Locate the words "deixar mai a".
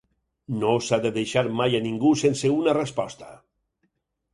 1.19-1.85